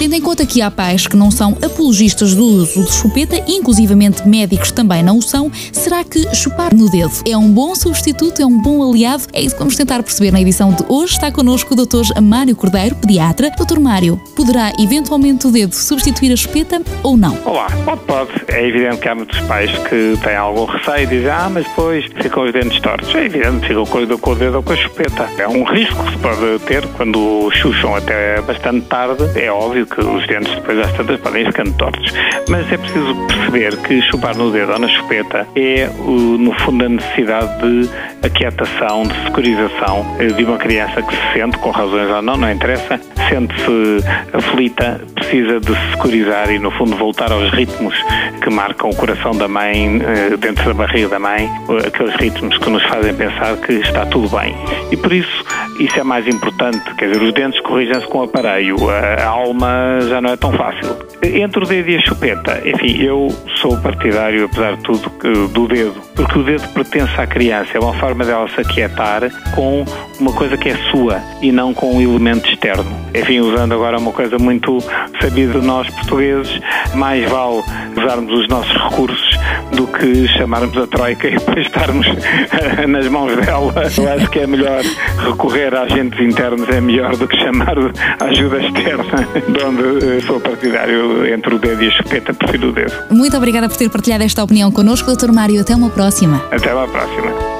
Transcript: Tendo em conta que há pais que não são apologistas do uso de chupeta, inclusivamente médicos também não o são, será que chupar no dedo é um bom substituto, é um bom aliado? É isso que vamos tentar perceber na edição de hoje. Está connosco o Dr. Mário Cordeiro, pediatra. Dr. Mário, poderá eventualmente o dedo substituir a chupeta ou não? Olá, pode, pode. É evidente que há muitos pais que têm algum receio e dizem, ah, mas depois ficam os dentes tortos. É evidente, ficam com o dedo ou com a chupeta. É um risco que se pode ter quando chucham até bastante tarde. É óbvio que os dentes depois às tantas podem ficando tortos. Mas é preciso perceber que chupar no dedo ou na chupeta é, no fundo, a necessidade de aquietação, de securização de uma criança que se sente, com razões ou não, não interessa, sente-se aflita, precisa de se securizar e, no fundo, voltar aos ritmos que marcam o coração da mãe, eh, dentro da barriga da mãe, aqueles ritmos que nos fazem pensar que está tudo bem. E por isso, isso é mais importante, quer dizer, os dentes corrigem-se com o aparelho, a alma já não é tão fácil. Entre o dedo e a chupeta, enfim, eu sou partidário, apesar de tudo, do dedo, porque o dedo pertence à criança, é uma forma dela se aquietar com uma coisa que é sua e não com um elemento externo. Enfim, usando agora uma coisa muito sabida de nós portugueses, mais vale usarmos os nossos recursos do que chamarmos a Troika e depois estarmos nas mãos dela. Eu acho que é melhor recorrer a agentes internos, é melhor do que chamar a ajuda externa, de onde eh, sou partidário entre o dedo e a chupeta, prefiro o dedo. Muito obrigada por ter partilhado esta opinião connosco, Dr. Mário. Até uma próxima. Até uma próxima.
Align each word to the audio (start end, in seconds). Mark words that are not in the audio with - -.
Tendo 0.00 0.14
em 0.14 0.20
conta 0.22 0.46
que 0.46 0.62
há 0.62 0.70
pais 0.70 1.06
que 1.06 1.14
não 1.14 1.30
são 1.30 1.58
apologistas 1.62 2.34
do 2.34 2.42
uso 2.42 2.82
de 2.84 2.90
chupeta, 2.90 3.36
inclusivamente 3.46 4.26
médicos 4.26 4.72
também 4.72 5.02
não 5.02 5.18
o 5.18 5.22
são, 5.22 5.52
será 5.74 6.02
que 6.02 6.34
chupar 6.34 6.74
no 6.74 6.88
dedo 6.88 7.12
é 7.28 7.36
um 7.36 7.52
bom 7.52 7.74
substituto, 7.74 8.40
é 8.40 8.46
um 8.46 8.62
bom 8.62 8.82
aliado? 8.82 9.24
É 9.30 9.42
isso 9.42 9.54
que 9.54 9.58
vamos 9.58 9.76
tentar 9.76 10.02
perceber 10.02 10.30
na 10.30 10.40
edição 10.40 10.72
de 10.72 10.82
hoje. 10.88 11.12
Está 11.12 11.30
connosco 11.30 11.74
o 11.74 11.76
Dr. 11.76 12.18
Mário 12.22 12.56
Cordeiro, 12.56 12.96
pediatra. 12.96 13.50
Dr. 13.50 13.78
Mário, 13.78 14.18
poderá 14.34 14.72
eventualmente 14.78 15.46
o 15.46 15.50
dedo 15.50 15.74
substituir 15.74 16.32
a 16.32 16.36
chupeta 16.36 16.80
ou 17.02 17.14
não? 17.18 17.36
Olá, 17.44 17.66
pode, 17.84 18.00
pode. 18.04 18.30
É 18.48 18.66
evidente 18.66 18.96
que 19.02 19.08
há 19.08 19.14
muitos 19.14 19.38
pais 19.40 19.70
que 19.86 20.18
têm 20.22 20.34
algum 20.34 20.64
receio 20.64 21.02
e 21.02 21.06
dizem, 21.08 21.30
ah, 21.30 21.50
mas 21.52 21.66
depois 21.66 22.06
ficam 22.22 22.44
os 22.44 22.52
dentes 22.54 22.80
tortos. 22.80 23.14
É 23.14 23.26
evidente, 23.26 23.66
ficam 23.66 23.84
com 23.84 23.98
o 23.98 24.34
dedo 24.34 24.54
ou 24.56 24.62
com 24.62 24.72
a 24.72 24.76
chupeta. 24.76 25.28
É 25.36 25.46
um 25.46 25.62
risco 25.62 26.02
que 26.04 26.12
se 26.12 26.18
pode 26.18 26.58
ter 26.60 26.86
quando 26.96 27.50
chucham 27.50 27.94
até 27.94 28.40
bastante 28.40 28.86
tarde. 28.86 29.24
É 29.38 29.52
óbvio 29.52 29.89
que 29.90 30.00
os 30.00 30.26
dentes 30.26 30.54
depois 30.54 30.78
às 30.78 30.92
tantas 30.92 31.20
podem 31.20 31.44
ficando 31.46 31.72
tortos. 31.76 32.12
Mas 32.48 32.70
é 32.72 32.76
preciso 32.76 33.14
perceber 33.26 33.76
que 33.78 34.02
chupar 34.02 34.36
no 34.36 34.50
dedo 34.50 34.72
ou 34.72 34.78
na 34.78 34.88
chupeta 34.88 35.46
é, 35.56 35.88
no 35.88 36.52
fundo, 36.60 36.84
a 36.84 36.88
necessidade 36.88 37.60
de 37.60 37.90
aquietação, 38.26 39.02
de 39.04 39.14
securização 39.24 40.06
de 40.36 40.44
uma 40.44 40.58
criança 40.58 41.02
que 41.02 41.14
se 41.14 41.32
sente, 41.32 41.58
com 41.58 41.70
razões 41.70 42.08
ou 42.10 42.22
não, 42.22 42.36
não 42.36 42.50
interessa, 42.50 43.00
sente-se 43.28 44.04
aflita, 44.32 45.00
precisa 45.14 45.60
de 45.60 45.74
se 45.74 45.90
securizar 45.92 46.50
e, 46.50 46.58
no 46.58 46.70
fundo, 46.70 46.96
voltar 46.96 47.32
aos 47.32 47.50
ritmos 47.50 47.94
que 48.42 48.50
marcam 48.50 48.90
o 48.90 48.96
coração 48.96 49.32
da 49.36 49.48
mãe, 49.48 50.00
eh, 50.02 50.36
dentro 50.36 50.64
da 50.64 50.74
barriga 50.74 51.08
da 51.08 51.18
mãe, 51.18 51.50
aqueles 51.86 52.14
ritmos 52.16 52.56
que 52.58 52.70
nos 52.70 52.82
fazem 52.84 53.14
pensar 53.14 53.56
que 53.58 53.72
está 53.72 54.06
tudo 54.06 54.28
bem. 54.36 54.54
E 54.90 54.96
por 54.96 55.12
isso, 55.12 55.39
isso 55.80 55.98
é 55.98 56.04
mais 56.04 56.26
importante, 56.26 56.94
quer 56.94 57.10
dizer, 57.10 57.22
os 57.22 57.32
dentes 57.32 57.58
corrigem-se 57.60 58.06
com 58.06 58.18
o 58.18 58.22
aparelho, 58.24 58.76
a 58.90 59.24
alma 59.24 59.98
já 60.08 60.20
não 60.20 60.30
é 60.30 60.36
tão 60.36 60.52
fácil. 60.52 60.96
Entre 61.22 61.64
o 61.64 61.66
dedo 61.66 61.88
e 61.88 61.96
a 61.96 62.00
chupeta, 62.00 62.60
enfim, 62.68 63.02
eu 63.02 63.28
sou 63.56 63.80
partidário, 63.80 64.44
apesar 64.44 64.76
de 64.76 64.82
tudo, 64.82 65.48
do 65.48 65.68
dedo, 65.68 65.94
porque 66.14 66.38
o 66.38 66.42
dedo 66.42 66.68
pertence 66.74 67.18
à 67.18 67.26
criança, 67.26 67.70
é 67.74 67.80
uma 67.80 67.94
forma 67.94 68.24
dela 68.24 68.46
se 68.48 68.60
aquietar 68.60 69.22
com 69.54 69.84
uma 70.20 70.32
coisa 70.32 70.56
que 70.56 70.68
é 70.68 70.76
sua 70.90 71.20
e 71.40 71.50
não 71.50 71.72
com 71.72 71.96
um 71.96 72.00
elemento 72.00 72.48
externo. 72.48 72.84
Enfim, 73.14 73.40
usando 73.40 73.74
agora 73.74 73.98
uma 73.98 74.12
coisa 74.12 74.38
muito 74.38 74.78
sabida 75.20 75.58
de 75.58 75.66
nós 75.66 75.88
portugueses, 75.90 76.60
mais 76.94 77.28
vale 77.28 77.62
usarmos 77.96 78.32
os 78.32 78.48
nossos 78.48 78.72
recursos 78.72 79.38
do 79.72 79.86
que 79.86 80.28
chamarmos 80.28 80.76
a 80.76 80.86
Troika 80.86 81.26
e 81.28 81.32
depois 81.32 81.66
estarmos 81.66 82.06
nas 82.88 83.08
mãos 83.08 83.34
dela. 83.36 83.72
Eu 83.96 84.12
acho 84.12 84.30
que 84.30 84.40
é 84.40 84.46
melhor 84.46 84.82
recorrer 85.26 85.74
a 85.74 85.82
agentes 85.82 86.20
internos, 86.20 86.68
é 86.68 86.80
melhor 86.80 87.16
do 87.16 87.26
que 87.26 87.36
chamar 87.38 87.76
a 87.78 88.24
ajuda 88.24 88.62
externa, 88.62 89.26
de 89.48 89.64
onde 89.64 90.16
eh, 90.16 90.20
sou 90.26 90.40
partidário 90.40 91.26
entre 91.32 91.54
o 91.54 91.58
dedo 91.58 91.82
e 91.82 91.88
a 91.88 91.90
chupeta, 91.90 92.34
prefiro 92.34 92.68
o 92.68 92.72
dedo. 92.72 92.92
Muito 93.10 93.36
obrigada 93.36 93.68
por 93.68 93.76
ter 93.76 93.88
partilhado 93.88 94.24
esta 94.24 94.42
opinião 94.42 94.70
connosco, 94.70 95.10
Dr. 95.14 95.32
Mário. 95.32 95.60
Até 95.60 95.74
uma 95.74 95.90
próxima. 95.90 96.42
Até 96.50 96.72
uma 96.74 96.86
próxima. 96.88 97.59